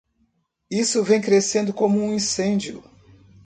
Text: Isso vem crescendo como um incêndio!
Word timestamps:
Isso 0.71 1.03
vem 1.03 1.21
crescendo 1.21 1.71
como 1.71 1.99
um 1.99 2.11
incêndio! 2.11 2.83